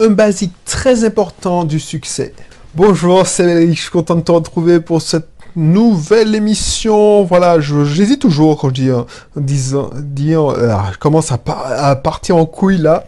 [0.00, 2.34] un basique très important du succès.
[2.74, 7.22] Bonjour, c'est je suis content de te retrouver pour cette nouvelle émission.
[7.24, 9.02] Voilà, j'hésite toujours quand je dis, euh,
[9.36, 11.38] disant, dire, euh, je commence à,
[11.96, 13.04] partir en couille là.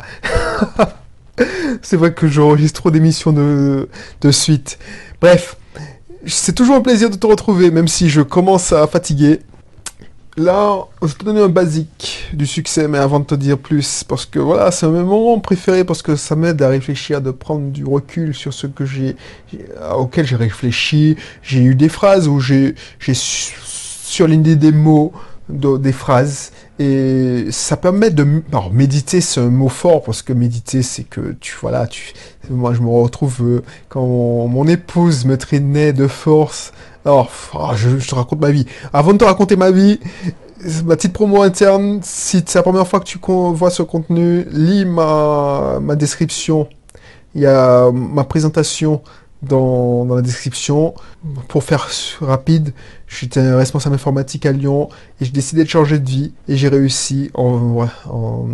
[1.83, 4.79] c'est vrai que j'enregistre trop d'émissions de suite.
[5.21, 5.57] Bref,
[6.27, 9.41] c'est toujours un plaisir de te retrouver, même si je commence à fatiguer.
[10.39, 14.27] Là, je te donner un basique du succès, mais avant de te dire plus, parce
[14.27, 17.87] que voilà, c'est un moment préféré parce que ça m'aide à réfléchir, de prendre du
[17.87, 19.17] recul sur ce que j'ai,
[19.97, 21.17] auquel j'ai réfléchi.
[21.43, 25.15] J'ai eu des phrases où j'ai, j'ai surligné des mots,
[25.49, 30.83] des phrases, et ça permet de, alors méditer, c'est un mot fort parce que méditer,
[30.83, 32.13] c'est que tu, voilà, tu,
[32.51, 36.73] moi je me retrouve euh, quand mon, épouse me traînait de force
[37.07, 38.67] alors, oh, je, te raconte ma vie.
[38.93, 40.01] Avant de te raconter ma vie,
[40.85, 44.85] ma petite promo interne, si c'est la première fois que tu vois ce contenu, lis
[44.85, 46.69] ma, ma description.
[47.37, 49.03] Il y a ma présentation
[49.43, 50.95] dans, dans, la description.
[51.49, 51.89] Pour faire
[52.21, 52.73] rapide,
[53.07, 54.89] j'étais responsable informatique à Lyon
[55.21, 58.47] et j'ai décidé de changer de vie et j'ai réussi en, en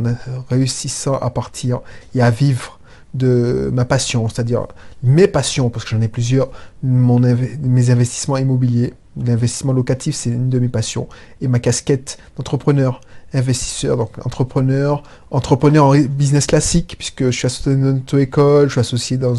[0.51, 1.81] réussissant à partir
[2.15, 2.79] et à vivre
[3.15, 4.67] de ma passion, c'est-à-dire
[5.03, 6.51] mes passions, parce que j'en ai plusieurs,
[6.83, 11.09] mes investissements immobiliers, l'investissement locatif, c'est une de mes passions,
[11.41, 13.01] et ma casquette d'entrepreneur
[13.35, 18.73] investisseur, donc entrepreneur, entrepreneur en business classique, puisque je suis associé dans une auto-école, je
[18.73, 19.35] suis associé dans,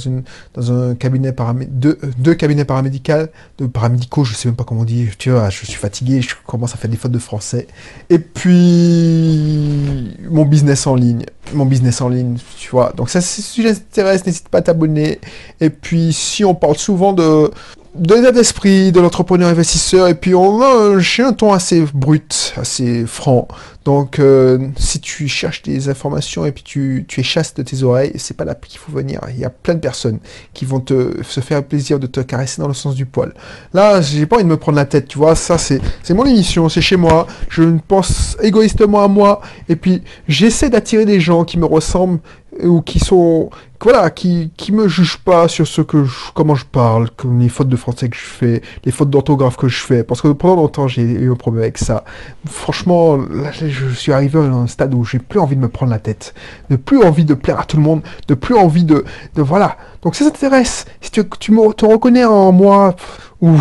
[0.71, 3.27] un cabinet paramé deux, deux, cabinets paramédicaux,
[3.59, 6.35] de paramédicaux, je sais même pas comment on dit, tu vois, je suis fatigué, je
[6.45, 7.67] commence à faire des fautes de français.
[8.09, 12.93] Et puis, mon business en ligne, mon business en ligne, tu vois.
[12.95, 15.19] Donc ça, si sujet t'intéresse, n'hésite pas à t'abonner.
[15.61, 17.51] Et puis, si on parle souvent de
[17.95, 23.05] de l'état d'esprit de l'entrepreneur investisseur et puis on a un ton assez brut, assez
[23.05, 23.47] franc.
[23.85, 27.83] Donc euh, si tu cherches des informations et puis tu, tu es chasse de tes
[27.83, 29.19] oreilles, c'est pas là qu'il faut venir.
[29.29, 30.19] Il y a plein de personnes
[30.53, 33.33] qui vont te se faire plaisir de te caresser dans le sens du poil.
[33.73, 36.25] Là, j'ai pas envie de me prendre la tête, tu vois, ça c'est c'est mon
[36.25, 41.43] émission, c'est chez moi, je pense égoïstement à moi et puis j'essaie d'attirer des gens
[41.43, 42.19] qui me ressemblent
[42.61, 43.49] ou qui sont
[43.81, 47.67] voilà qui qui me jugent pas sur ce que comment je parle comme les fautes
[47.67, 50.03] de français que je fais les fautes d'orthographe que je fais.
[50.03, 52.05] Parce que pendant longtemps j'ai eu un problème avec ça.
[52.45, 55.91] Franchement là je suis arrivé à un stade où j'ai plus envie de me prendre
[55.91, 56.33] la tête.
[56.69, 58.01] De plus envie de plaire à tout le monde.
[58.27, 59.03] De plus envie de
[59.35, 59.77] de voilà.
[60.01, 60.85] Donc ça t'intéresse.
[61.01, 62.95] Si tu, tu me, te reconnais en moi
[63.43, 63.59] ou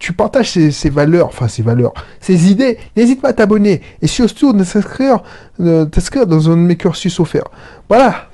[0.00, 4.52] tu, partages ces, valeurs, enfin ces valeurs, ces idées, n'hésite pas à t'abonner et surtout
[4.52, 5.22] de s'inscrire,
[5.56, 7.48] dans un de mes cursus offerts.
[7.88, 8.26] Voilà,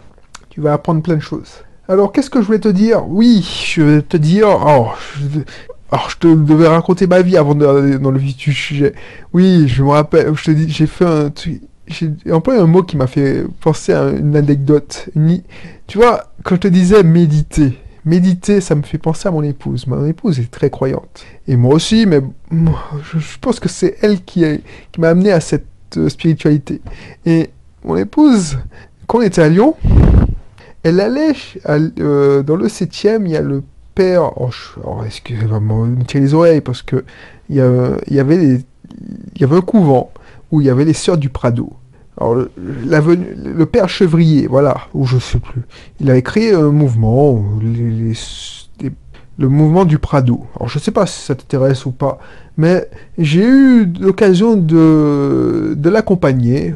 [0.48, 1.50] tu vas apprendre plein de choses.
[1.86, 3.06] Alors qu'est-ce que je voulais te dire?
[3.06, 4.86] Oui, je vais te dire, oh,
[5.18, 5.40] je,
[5.92, 8.94] alors je te devais raconter ma vie avant d'aller dans le vif du sujet.
[9.34, 11.30] Oui, je me rappelle, je te dis, j'ai fait un
[11.86, 15.10] j'ai employé un mot qui m'a fait penser à une anecdote.
[15.86, 19.86] tu vois, quand je te disais méditer, méditer, ça me fait penser à mon épouse.
[19.86, 21.24] Mon épouse est très croyante.
[21.48, 22.20] Et moi aussi, mais
[22.50, 24.44] je, pense que c'est elle qui,
[24.98, 25.66] m'a amené à cette
[25.96, 26.80] euh, spiritualité.
[27.24, 27.50] Et
[27.84, 28.58] mon épouse,
[29.06, 29.76] quand on était à Lyon,
[30.82, 31.34] elle allait
[31.68, 33.62] euh, dans le 7e, il y a le
[33.94, 34.32] père.
[34.40, 34.50] Oh,
[34.84, 37.04] oh excusez-moi, me tirer les oreilles parce que
[37.48, 40.10] il y, y avait un couvent
[40.50, 41.72] où il y avait les sœurs du Prado.
[42.20, 45.62] Alors, le, père Chevrier, voilà, ou je sais plus,
[46.00, 47.44] il avait créé un mouvement,
[49.38, 50.46] le mouvement du Prado.
[50.56, 52.18] Alors, je sais pas si ça t'intéresse ou pas,
[52.56, 52.88] mais
[53.18, 56.74] j'ai eu l'occasion de l'accompagner,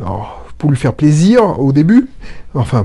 [0.59, 2.09] pour lui faire plaisir au début,
[2.55, 2.85] enfin,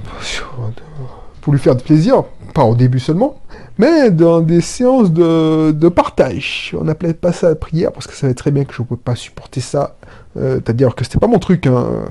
[1.42, 3.40] pour lui faire plaisir, pas au début seulement,
[3.78, 6.76] mais dans des séances de, partage.
[6.80, 8.88] On n'appelait pas ça la prière parce que ça savait très bien que je ne
[8.88, 9.96] pouvais pas supporter ça.
[10.38, 11.68] Euh, c'est-à-dire que c'était pas mon truc.
[11.68, 12.06] Hein,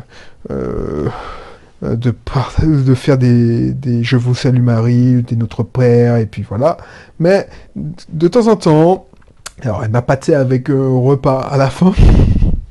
[0.50, 1.08] euh,
[1.82, 2.14] de,
[2.62, 6.76] de faire des, des Je vous salue Marie, des Notre Père, et puis voilà.
[7.18, 9.06] Mais de temps en temps,
[9.62, 11.92] alors elle m'a pâté avec un repas à la fin.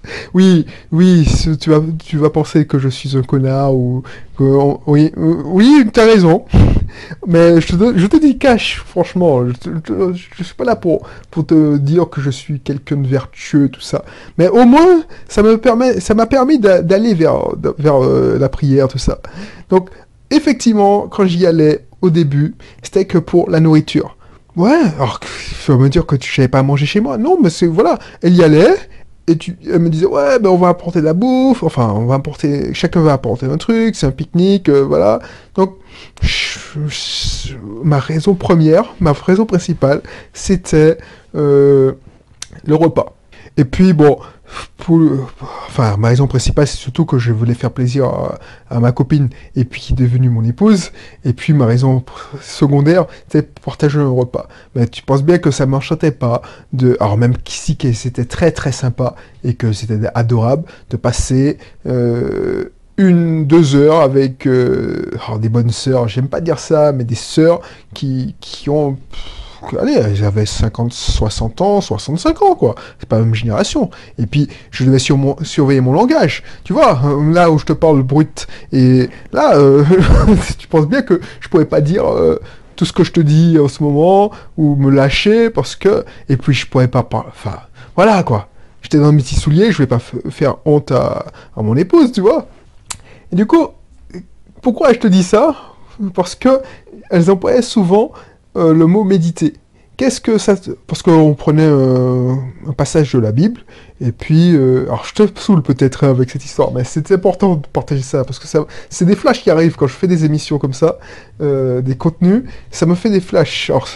[0.33, 1.27] Oui, oui,
[1.59, 4.03] tu vas, tu vas penser que je suis un connard ou
[4.37, 4.43] que,
[4.87, 6.45] oui, oui, as raison.
[7.27, 11.45] Mais je te, je te dis cash, franchement, je, je, suis pas là pour, pour
[11.45, 14.03] te dire que je suis quelqu'un de vertueux, tout ça.
[14.37, 18.87] Mais au moins, ça me permet, ça m'a permis d'aller vers, vers euh, la prière,
[18.87, 19.19] tout ça.
[19.69, 19.89] Donc,
[20.29, 24.17] effectivement, quand j'y allais au début, c'était que pour la nourriture.
[24.57, 25.19] Ouais, alors,
[25.67, 27.17] vas me dire que tu savais pas manger chez moi.
[27.17, 28.75] Non, mais c'est, voilà, elle y allait,
[29.31, 32.05] et tu, elle me disait, ouais, ben on va apporter de la bouffe, enfin, on
[32.05, 35.19] va apporter, chacun va apporter un truc, c'est un pique-nique, euh, voilà.
[35.55, 35.77] Donc,
[37.83, 40.01] ma raison première, ma raison principale,
[40.33, 40.97] c'était
[41.35, 41.93] euh,
[42.65, 43.15] le repas.
[43.55, 44.19] Et puis, bon,
[44.77, 44.99] pour,
[45.71, 48.11] enfin, ma raison principale, c'est surtout que je voulais faire plaisir
[48.69, 50.91] à, ma copine et puis qui est devenue mon épouse.
[51.23, 52.03] Et puis ma raison
[52.41, 54.47] secondaire, c'était partager un repas.
[54.75, 56.41] Mais tu penses bien que ça m'enchantait pas
[56.73, 61.57] de, alors même qu'ici, c'était très très sympa et que c'était adorable de passer
[61.87, 62.65] euh,
[62.97, 65.09] une, deux heures avec euh,
[65.39, 66.09] des bonnes sœurs.
[66.09, 67.61] J'aime pas dire ça, mais des sœurs
[67.93, 68.35] qui
[68.67, 68.97] ont
[69.79, 72.75] allez, j'avais 50, 60 ans, 65 ans, quoi.
[72.99, 73.89] C'est pas la même génération.
[74.17, 76.43] Et puis, je devais surveiller mon langage.
[76.63, 78.47] Tu vois, là où je te parle brut.
[78.71, 79.83] Et là, euh,
[80.57, 82.39] tu penses bien que je pourrais pas dire euh,
[82.75, 86.05] tout ce que je te dis en ce moment, ou me lâcher, parce que...
[86.29, 87.07] Et puis, je pourrais pas.
[87.11, 87.59] Enfin,
[87.95, 88.47] voilà, quoi.
[88.81, 91.25] J'étais dans mes petits souliers, je vais pas faire honte à,
[91.55, 92.47] à mon épouse, tu vois.
[93.31, 93.67] Et du coup,
[94.61, 95.55] pourquoi je te dis ça?
[96.13, 96.61] Parce que
[97.09, 98.11] elles employaient souvent
[98.55, 99.53] euh, le mot méditer.
[99.97, 100.55] Qu'est-ce que ça...
[100.87, 102.33] Parce qu'on prenait euh,
[102.67, 103.61] un passage de la Bible,
[103.99, 104.55] et puis...
[104.55, 108.23] Euh, alors je te saoule peut-être avec cette histoire, mais c'est important de partager ça,
[108.23, 110.97] parce que ça, c'est des flashs qui arrivent quand je fais des émissions comme ça,
[111.39, 113.69] des contenus, ça me fait des flashs.
[113.69, 113.87] Alors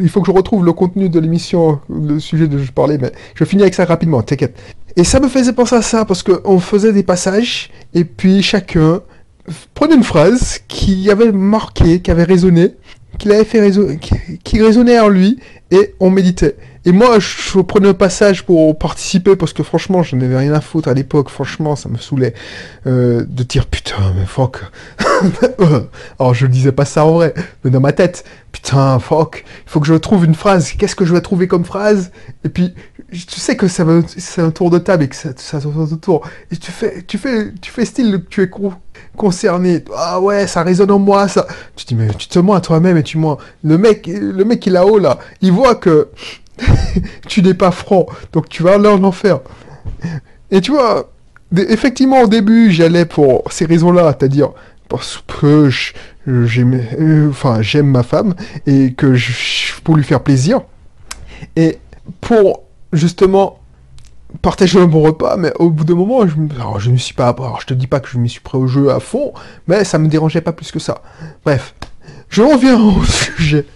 [0.00, 3.12] il faut que je retrouve le contenu de l'émission, le sujet de je parlais, mais
[3.34, 4.56] je finis avec ça rapidement, t'inquiète.
[4.96, 9.02] Et ça me faisait penser à ça, parce qu'on faisait des passages, et puis chacun
[9.74, 12.74] prenait une phrase qui avait marqué, qui avait résonné,
[13.18, 13.72] qu'il avait fait
[14.44, 15.38] qui, résonnait en lui
[15.70, 16.56] et on méditait.
[16.84, 20.60] Et moi, je prenais un passage pour participer parce que franchement, je n'avais rien à
[20.60, 21.28] foutre à l'époque.
[21.28, 22.34] Franchement, ça me saoulait
[22.86, 24.62] euh, de dire putain, mais fuck.
[26.18, 27.34] Alors, je disais pas ça en vrai,
[27.64, 29.44] mais dans ma tête, putain, fuck.
[29.66, 30.72] Il faut que je trouve une phrase.
[30.72, 32.10] Qu'est-ce que je vais trouver comme phrase?
[32.44, 32.72] Et puis,
[33.10, 36.26] tu sais que c'est un tour de table et que ça, ça tourne autour.
[36.50, 38.48] Et tu fais, tu fais, tu fais style tu es
[39.18, 39.84] concerné.
[39.94, 41.46] Ah ouais, ça résonne en moi, ça.
[41.76, 43.36] Tu te dis, mais tu te mens à toi-même et tu mens.
[43.62, 46.08] Le mec, le mec qui est là-haut, là, il voit que
[47.28, 48.06] tu n'es pas franc.
[48.32, 49.40] Donc tu vas aller en enfer.
[50.50, 51.10] Et tu vois,
[51.54, 54.50] effectivement, au début, j'allais pour ces raisons-là, c'est-à-dire
[54.88, 55.68] parce que
[56.26, 58.34] j'aime euh, enfin, j'aime ma femme
[58.66, 60.62] et que je, pour lui faire plaisir.
[61.56, 61.78] Et
[62.20, 62.62] pour
[62.92, 63.57] justement
[64.42, 67.60] partager un bon repas, mais au bout d'un moment, je, alors, je suis pas, alors
[67.60, 69.32] je te dis pas que je me suis prêt au jeu à fond,
[69.66, 71.02] mais ça me dérangeait pas plus que ça.
[71.44, 71.74] Bref,
[72.28, 73.02] je reviens au
[73.36, 73.66] sujet.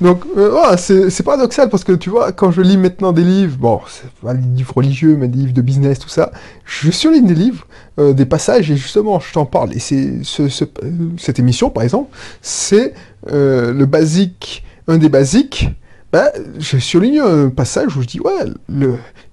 [0.00, 3.80] Donc, euh, c'est paradoxal parce que tu vois, quand je lis maintenant des livres, bon,
[3.88, 6.32] c'est pas des livres religieux, mais des livres de business, tout ça,
[6.64, 7.66] je surligne des livres,
[7.98, 9.74] euh, des passages, et justement, je t'en parle.
[9.74, 12.94] Et c'est ce, cette émission, par exemple, c'est
[13.30, 15.68] euh, le basique, un des basiques.
[16.14, 16.30] Bah,
[16.60, 18.44] je surligne un passage où je dis, ouais,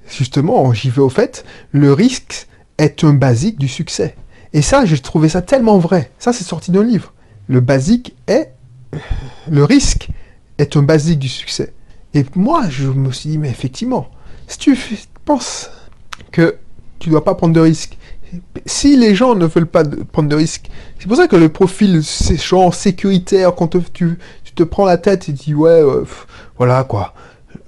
[0.09, 2.47] justement, j'y vais au fait, le risque
[2.79, 4.15] est un basique du succès.
[4.51, 6.09] Et ça, j'ai trouvé ça tellement vrai.
[6.17, 7.13] Ça, c'est sorti d'un livre.
[7.47, 8.53] Le basique est...
[9.47, 10.09] Le risque
[10.57, 11.71] est un basique du succès.
[12.15, 14.09] Et moi, je me suis dit, mais effectivement,
[14.47, 14.75] si tu
[15.23, 15.69] penses
[16.31, 16.57] que
[16.97, 17.95] tu dois pas prendre de risques,
[18.65, 20.69] si les gens ne veulent pas prendre de risques,
[20.99, 24.17] c'est pour ça que le profil, genre sécuritaire, quand tu,
[24.55, 26.03] te prends la tête et dis, ouais, euh,
[26.61, 27.15] voilà quoi,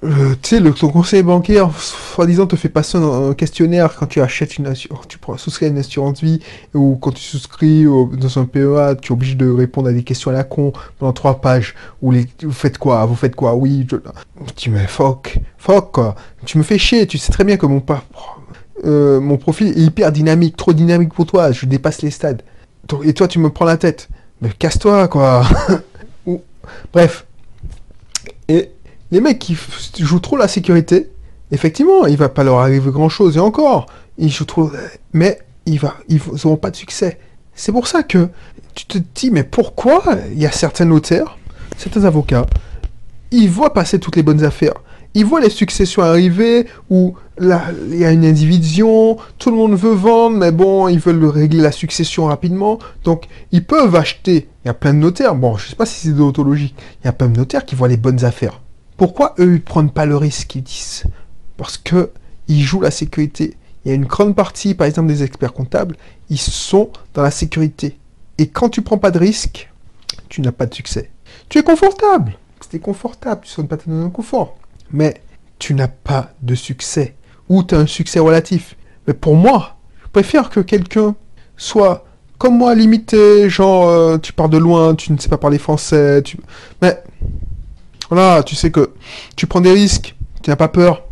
[0.04, 4.56] euh, tu sais, ton conseiller bancaire, soi-disant, te fait passer un, questionnaire quand tu achètes
[4.56, 6.38] une assurance, tu souscris une assurance vie,
[6.74, 10.30] ou quand tu souscris dans un PEA, tu es obligé de répondre à des questions
[10.30, 13.84] à la con pendant trois pages, ou les, vous faites quoi, vous faites quoi, oui,
[13.90, 13.96] je,
[14.54, 16.14] tu me fuck, fuck, quoi.
[16.46, 17.82] Tu me fais chier, tu sais très bien que mon,
[18.84, 22.42] euh, mon profil est hyper dynamique, trop dynamique pour toi, je dépasse les stades.
[23.02, 24.08] Et toi, tu me prends la tête.
[24.40, 25.42] Mais casse-toi, quoi.
[26.92, 27.26] Bref.
[29.10, 29.56] Les mecs qui
[29.98, 31.10] jouent trop la sécurité,
[31.52, 33.36] effectivement, il va pas leur arriver grand chose.
[33.36, 33.86] Et encore,
[34.18, 34.70] ils jouent trop,
[35.12, 35.96] mais ils va,
[36.60, 37.18] pas de succès.
[37.54, 38.28] C'est pour ça que
[38.74, 41.38] tu te dis, mais pourquoi il y a certains notaires,
[41.76, 42.46] certains avocats,
[43.30, 44.74] ils voient passer toutes les bonnes affaires.
[45.16, 49.94] Ils voient les successions arriver, où il y a une indivision, tout le monde veut
[49.94, 52.80] vendre, mais bon, ils veulent régler la succession rapidement.
[53.04, 54.48] Donc, ils peuvent acheter.
[54.64, 55.36] Il y a plein de notaires.
[55.36, 56.74] Bon, je sais pas si c'est déontologique.
[57.02, 58.60] Il y a plein de notaires qui voient les bonnes affaires.
[58.96, 61.04] Pourquoi eux, ils prennent pas le risque, ils disent?
[61.56, 62.10] Parce que
[62.48, 63.56] ils jouent la sécurité.
[63.84, 65.96] Il y a une grande partie, par exemple, des experts comptables,
[66.30, 67.98] ils sont dans la sécurité.
[68.38, 69.70] Et quand tu prends pas de risque,
[70.28, 71.10] tu n'as pas de succès.
[71.48, 72.36] Tu es confortable.
[72.70, 74.56] C'est confortable, tu ne pas dans un confort.
[74.90, 75.20] Mais
[75.58, 77.14] tu n'as pas de succès.
[77.48, 78.76] Ou tu as un succès relatif.
[79.06, 81.14] Mais pour moi, je préfère que quelqu'un
[81.56, 82.04] soit
[82.38, 86.22] comme moi limité, genre euh, tu pars de loin, tu ne sais pas parler français,
[86.82, 87.02] mais
[88.14, 88.90] voilà, tu sais que
[89.36, 91.02] tu prends des risques, tu n'as pas peur.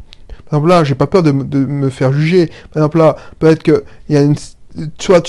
[0.48, 2.46] Par exemple là, j'ai pas peur de, me faire juger.
[2.72, 4.22] Par exemple là, peut-être qu'il y a
[4.98, 5.20] tu vas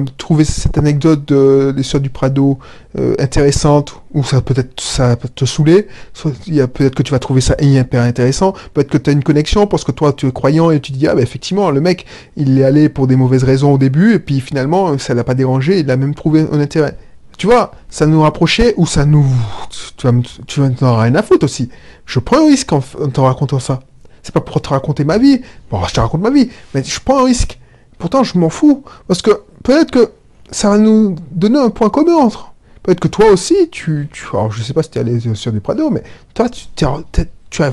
[0.00, 2.58] me trouver cette anecdote de Sœurs du Prado
[2.98, 5.86] euh, intéressante, ou ça peut-être ça te saouler,
[6.46, 9.12] il y a peut-être que tu vas trouver ça hyper intéressant, peut-être que tu as
[9.12, 11.70] une connexion parce que toi tu es croyant et tu te dis ah bah effectivement
[11.70, 15.14] le mec il est allé pour des mauvaises raisons au début et puis finalement ça
[15.14, 16.96] l'a pas dérangé, il a même trouvé un intérêt.
[17.40, 19.24] Tu vois, ça nous rapprochait ou ça nous
[19.96, 20.12] tu vas
[20.46, 21.70] tu vas rien à foutre aussi.
[22.04, 23.80] Je prends un risque en, te racontant ça.
[24.22, 25.40] C'est pas pour te raconter ma vie.
[25.70, 27.58] Bon, je te raconte ma vie, mais je prends un risque.
[27.96, 28.84] Pourtant, je m'en fous.
[29.08, 29.30] Parce que
[29.62, 30.10] peut-être que
[30.50, 32.52] ça va nous donner un point commun entre.
[32.82, 34.26] Peut-être que toi aussi, tu, tu.
[34.34, 36.02] Alors, je sais pas si tu es allé sur du Prado, mais
[36.34, 37.00] toi, tu, tu, as,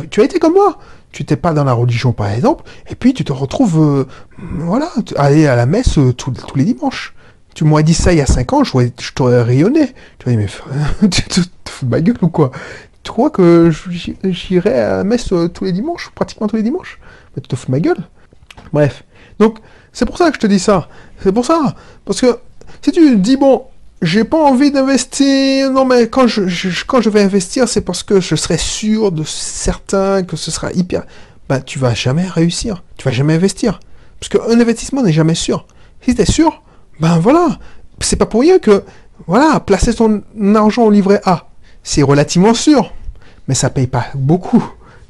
[0.09, 0.77] tu as été comme moi.
[1.12, 3.81] Tu n'étais pas dans la religion, par exemple, et puis tu te retrouves.
[3.81, 4.07] Euh,
[4.59, 7.13] voilà, aller à la messe euh, tous, les dimanches.
[7.58, 9.92] Tu m'aurais dit ça il y a 5 ans, je, t'aurais rayonné.
[10.20, 10.54] Tu m'aurais dit,
[11.02, 12.52] mais tu te fous ma gueule ou quoi?
[13.02, 13.72] Tu crois que
[14.26, 17.00] j'irais à messe euh, tous les dimanches, pratiquement tous les dimanches?
[17.36, 17.98] Mais tu te fous ma gueule
[18.74, 19.04] Bref.
[19.40, 19.58] Donc,
[19.92, 20.88] c'est pour ça que je te dis ça.
[21.24, 21.76] C'est pour ça.
[22.06, 22.38] Parce que
[22.84, 23.64] si tu dis, bon,
[24.04, 26.44] j'ai pas envie d'investir, non mais quand je,
[26.86, 30.72] quand je vais investir, c'est parce que je serai sûr de certain que ce sera
[30.74, 31.06] hyper...
[31.50, 32.84] Ben, tu vas jamais réussir.
[32.98, 33.80] Tu vas jamais investir.
[34.20, 35.66] Parce qu'un investissement n'est jamais sûr.
[36.02, 36.62] Si tu es sûr,
[37.00, 37.60] ben voilà.
[38.00, 38.84] C'est pas pour rien que,
[39.27, 40.22] voilà, placer ton
[40.56, 41.48] argent au livret A,
[41.84, 42.94] c'est relativement sûr.
[43.48, 44.63] Mais ça paye pas beaucoup.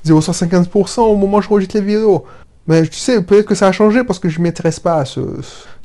[0.05, 2.23] 0,150% au moment où je rejette les vidéos.
[2.67, 5.21] Mais tu sais, peut-être que ça a changé parce que je m'intéresse pas à ce,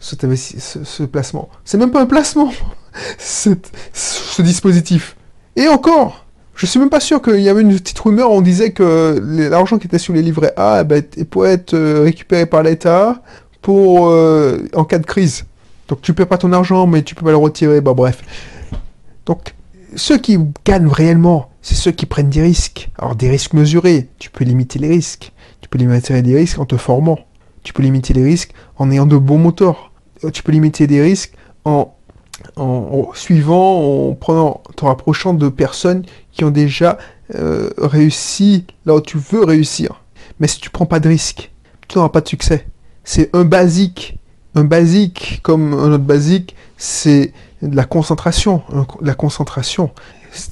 [0.01, 1.49] ce, placement.
[1.65, 2.53] C'est même pas un placement,
[3.19, 5.17] ce dispositif.
[5.55, 8.73] Et encore, je suis même pas sûr qu'il y avait une petite rumeur, on disait
[8.73, 12.63] que l'argent qui était sur les livrets A eh ben, pourrait être euh, récupéré par
[12.63, 13.23] l'État
[13.63, 15.45] pour euh, en cas de crise.
[15.93, 17.83] Donc tu perds pas ton argent, mais tu peux pas le retirer.
[17.83, 18.23] Bah bref.
[19.27, 19.55] Donc
[19.95, 22.91] ceux qui gagnent réellement, c'est ceux qui prennent des risques.
[22.97, 25.33] Alors des risques mesurés, tu peux limiter les risques.
[25.61, 27.19] Tu peux limiter les risques en te formant.
[27.63, 29.93] Tu peux limiter les risques en ayant de bons moteurs.
[30.25, 31.35] Euh, tu peux limiter des risques
[31.67, 31.95] en,
[32.57, 36.97] en, suivant, en prenant, te rapprochant de personnes qui ont déjà
[37.35, 40.03] euh, réussi là où tu veux réussir.
[40.41, 41.53] Mais si tu prends pas de risques,
[41.87, 42.67] tu n'auras pas de succès.
[43.05, 44.19] C'est un basique.
[44.55, 47.33] Un basique comme un autre basique, c'est
[47.63, 48.63] de la concentration.
[49.01, 49.91] La concentration.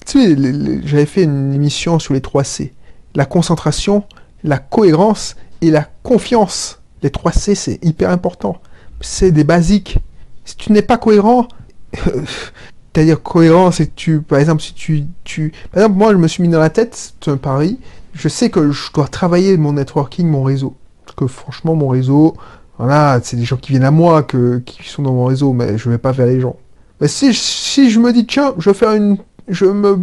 [0.06, 0.36] Tu sais,
[0.84, 2.72] j'avais fait une émission sur les 3 C.
[3.14, 4.04] La concentration,
[4.44, 6.80] la cohérence et la confiance.
[7.02, 8.60] Les 3 C, c'est hyper important.
[9.00, 9.98] C'est des basiques.
[10.44, 11.48] Si tu n'es pas cohérent,
[11.94, 16.28] c'est-à-dire cohérent, c'est que tu, par exemple, si tu, tu, par exemple, moi, je me
[16.28, 17.78] suis mis dans la tête, c'est un pari,
[18.14, 20.76] je sais que je dois travailler mon networking, mon réseau.
[21.04, 22.36] Parce que franchement, mon réseau,
[22.80, 25.90] voilà, c'est des gens qui viennent à moi, qui sont dans mon réseau, mais je
[25.90, 26.56] vais pas vers les gens.
[26.98, 29.18] Mais si, si je me dis, tiens, je vais faire une,
[29.48, 29.98] je me,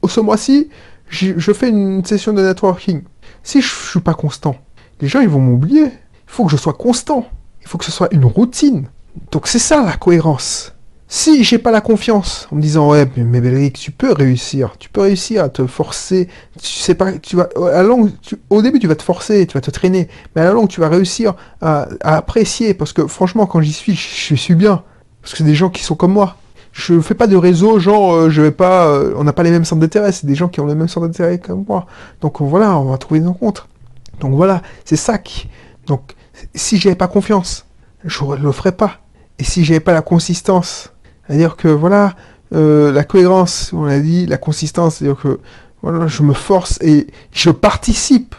[0.00, 0.70] au ce mois-ci,
[1.08, 3.02] je fais une session de networking.
[3.42, 4.56] Si je suis pas constant,
[5.02, 5.84] les gens ils vont m'oublier.
[5.84, 5.90] Il
[6.26, 7.26] faut que je sois constant.
[7.60, 8.88] Il faut que ce soit une routine.
[9.30, 10.73] Donc c'est ça la cohérence.
[11.16, 14.88] Si j'ai pas la confiance en me disant ouais mais Belric tu peux réussir, tu
[14.88, 16.26] peux réussir à te forcer,
[16.60, 17.84] tu sais pas, tu vas à
[18.50, 20.80] au début tu vas te forcer, tu vas te traîner, mais à la longue tu
[20.80, 24.82] vas réussir à, apprécier parce que franchement quand j'y suis je, suis bien
[25.22, 26.36] parce que c'est des gens qui sont comme moi.
[26.72, 29.52] Je fais pas de réseau genre euh, je vais pas, euh, on n'a pas les
[29.52, 31.86] mêmes centres d'intérêt, c'est des gens qui ont les mêmes centres d'intérêt que moi.
[32.22, 33.68] Donc voilà, on va trouver une rencontre.
[34.18, 35.48] Donc voilà, c'est ça qui.
[35.86, 36.16] Donc
[36.56, 37.66] si j'avais pas confiance,
[38.04, 38.98] je ne le ferais pas.
[39.38, 40.90] Et si j'avais pas la consistance,
[41.26, 42.14] c'est-à-dire que voilà,
[42.54, 45.40] euh, la cohérence, on l'a dit, la consistance, c'est-à-dire que
[45.82, 48.34] voilà, je me force et je participe.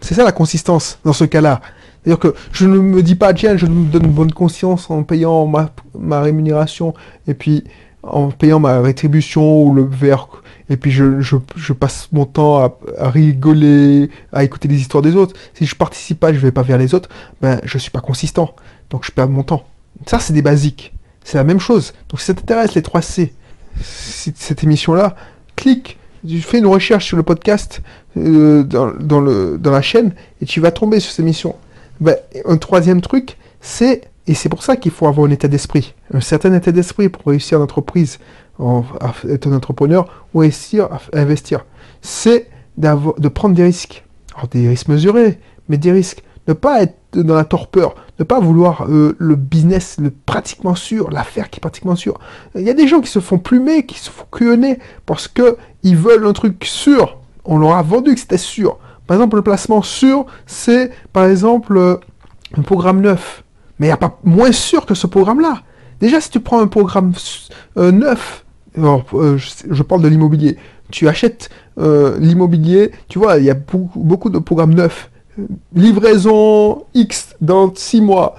[0.00, 1.60] C'est ça la consistance dans ce cas-là.
[2.02, 5.46] C'est-à-dire que je ne me dis pas, tiens, je me donne bonne conscience en payant
[5.46, 6.94] ma, ma rémunération
[7.26, 7.64] et puis
[8.02, 10.28] en payant ma rétribution ou le verre.
[10.70, 15.16] Et puis je, je, passe mon temps à, à, rigoler, à écouter les histoires des
[15.16, 15.34] autres.
[15.54, 17.08] Si je participe pas, je vais pas vers les autres,
[17.40, 18.54] ben je suis pas consistant.
[18.90, 19.64] Donc je perds mon temps.
[20.06, 20.92] Ça, c'est des basiques.
[21.24, 21.92] C'est la même chose.
[22.08, 23.32] Donc si ça t'intéresse, les 3 C,
[23.80, 25.14] cette émission-là,
[25.56, 25.98] clique,
[26.40, 27.82] fais une recherche sur le podcast
[28.16, 31.54] euh, dans, la chaîne et tu vas tomber sur cette émission.
[32.00, 35.94] Ben, un troisième truc, c'est, et c'est pour ça qu'il faut avoir un état d'esprit,
[36.12, 38.18] un certain état d'esprit pour réussir en entreprise,
[38.60, 41.64] à être un entrepreneur ou réussir à investir.
[42.02, 44.04] C'est de prendre des risques.
[44.34, 46.22] Alors des risques mesurés, mais des risques.
[46.46, 51.10] Ne pas être dans la torpeur, ne pas vouloir euh, le business le pratiquement sûr,
[51.10, 52.18] l'affaire qui est pratiquement sûre.
[52.54, 55.56] Il y a des gens qui se font plumer, qui se font cueillir parce que
[55.82, 57.18] ils veulent un truc sûr.
[57.44, 58.78] On leur a vendu que c'était sûr.
[59.06, 61.96] Par exemple, le placement sûr, c'est par exemple euh,
[62.56, 63.44] un programme neuf.
[63.78, 65.62] Mais il n'y a pas moins sûr que ce programme-là.
[66.00, 67.12] Déjà, si tu prends un programme
[67.76, 68.44] euh, neuf,
[68.74, 70.56] je, parle de l'immobilier,
[70.90, 75.10] tu achètes l'immobilier, tu vois, il y a beaucoup, beaucoup, de programmes neufs.
[75.74, 78.34] Livraison X dans 6 mois.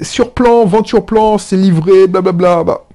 [0.00, 2.64] sur plan, vente sur plan, c'est livré, blablabla.
[2.64, 2.86] Bah,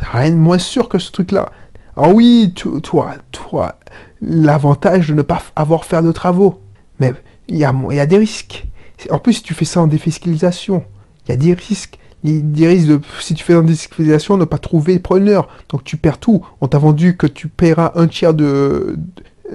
[0.00, 1.50] rien de moins sûr que ce truc-là.
[1.96, 3.76] Ah oui, toi, toi,
[4.20, 6.60] l'avantage de ne pas avoir faire de travaux.
[7.00, 7.14] Mais
[7.48, 8.66] il y a, y a des risques.
[9.10, 10.84] En plus, si tu fais ça en défiscalisation,
[11.26, 11.98] il y a des risques.
[12.24, 15.48] Des risques de, si tu fais en défiscalisation, ne pas trouver preneur.
[15.68, 16.44] Donc tu perds tout.
[16.60, 18.98] On t'a vendu que tu paieras un tiers de,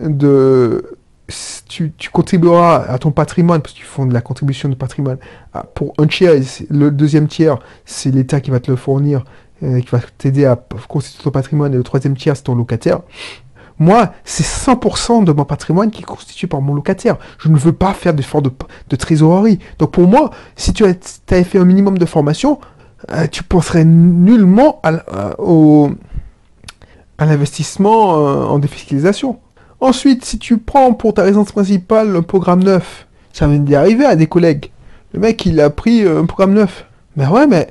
[0.01, 0.97] de,
[1.67, 5.17] tu, contribueras à ton patrimoine, parce qu'ils font de la contribution de patrimoine,
[5.73, 6.33] pour un tiers,
[6.69, 9.23] le deuxième tiers, c'est l'État qui va te le fournir,
[9.63, 10.55] euh, qui va t'aider à
[10.87, 13.01] constituer ton patrimoine, et le troisième tiers, c'est ton locataire.
[13.79, 17.17] Moi, c'est 100% de mon patrimoine qui est constitué par mon locataire.
[17.39, 18.51] Je ne veux pas faire d'efforts de,
[18.89, 19.57] de, trésorerie.
[19.79, 22.59] Donc pour moi, si tu avais fait un minimum de formation,
[23.11, 24.91] euh, tu penserais nullement à,
[25.39, 25.89] euh,
[27.17, 29.39] à l'investissement en défiscalisation.
[29.81, 34.05] Ensuite, si tu prends pour ta résidence principale un programme neuf, ça vient d'y arriver
[34.05, 34.71] à des collègues.
[35.11, 36.85] Le mec, il a pris euh, un programme neuf.
[37.15, 37.67] Mais ouais, mais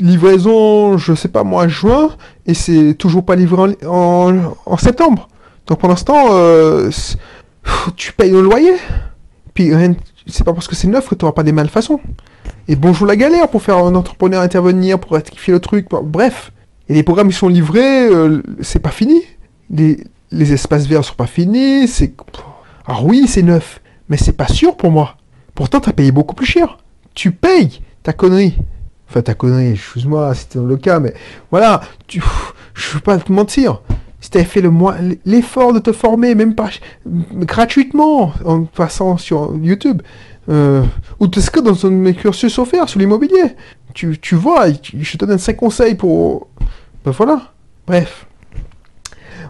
[0.00, 2.10] livraison, je sais pas moi, juin,
[2.46, 5.28] et c'est toujours pas livré en, septembre.
[5.66, 6.90] Donc pour l'instant, euh,
[7.96, 8.74] tu payes le loyer.
[9.52, 9.72] Puis
[10.26, 12.00] c'est pas parce que c'est neuf que tu n'auras pas des malfaçons.
[12.68, 15.88] Et bonjour la galère pour faire un entrepreneur intervenir, pour rectifier le truc.
[15.90, 16.52] Bref.
[16.88, 19.22] Et les programmes, ils sont livrés, euh, c'est pas fini.
[20.30, 22.14] Les espaces verts sont pas finis, c'est...
[22.86, 25.16] Alors oui, c'est neuf, mais c'est pas sûr pour moi.
[25.54, 26.78] Pourtant, t'as payé beaucoup plus cher.
[27.14, 28.56] Tu payes ta connerie.
[29.08, 31.14] Enfin, ta connerie, excuse-moi, c'était le cas, mais
[31.50, 32.22] voilà, tu...
[32.74, 33.80] je veux pas te mentir.
[34.20, 34.72] Si t'avais fait le
[35.24, 36.70] l'effort de te former, même pas
[37.06, 40.02] gratuitement, en passant sur YouTube,
[40.48, 40.82] euh,
[41.20, 43.54] ou est-ce que dans mes cursus offerts sur l'immobilier,
[43.94, 46.48] tu, tu vois, je te donne 5 conseils pour...
[47.04, 47.52] Ben voilà.
[47.86, 48.27] Bref.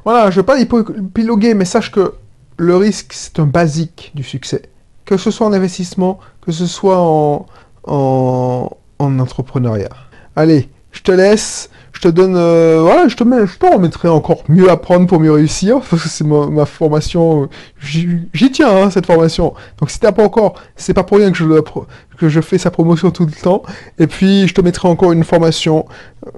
[0.04, 2.14] Voilà, je ne veux pas épiloguer, mais sache que
[2.56, 4.62] le risque, c'est un basique du succès.
[5.04, 7.46] Que ce soit en investissement, que ce soit en,
[7.84, 9.90] en, entrepreneuriat.
[10.36, 11.70] Allez, je te laisse.
[11.92, 15.18] Je te donne, euh, voilà, je te mets, je te remettrai encore mieux apprendre pour
[15.18, 17.48] mieux réussir, c'est ma, formation,
[17.80, 19.54] j'y tiens, hein, cette formation.
[19.78, 23.26] Donc si t'as pas encore, c'est pas pour rien que je, fais sa promotion tout
[23.26, 23.64] le temps.
[23.98, 25.86] Et puis, je te mettrai encore une formation,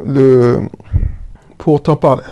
[0.02, 0.60] le,
[1.58, 2.22] pour t'en parler.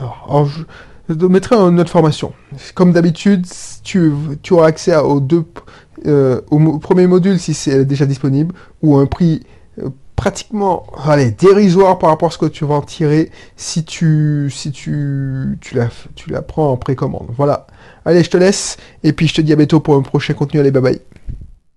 [1.09, 2.33] Je mettrai une autre formation.
[2.75, 3.47] Comme d'habitude,
[3.83, 5.45] tu, tu auras accès aux deux,
[6.07, 9.43] euh, au premier module si c'est déjà disponible, ou un prix
[9.83, 14.51] euh, pratiquement allez, dérisoire par rapport à ce que tu vas en tirer si tu,
[14.51, 17.29] si tu, tu, la, tu la prends en précommande.
[17.37, 17.67] Voilà.
[18.05, 20.61] Allez, je te laisse, et puis je te dis à bientôt pour un prochain contenu.
[20.61, 21.01] Allez, bye bye.